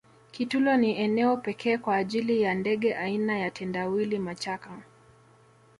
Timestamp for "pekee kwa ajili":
1.37-2.41